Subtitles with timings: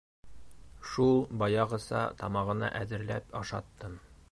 [0.91, 4.03] Шул, баяғыса, тамағына әҙерләп ашаттым.